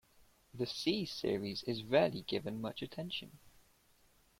The 0.55 0.65
"C"-series 0.65 1.61
is 1.67 1.83
rarely 1.83 2.23
given 2.23 2.59
much 2.59 2.81
attention. 2.81 3.37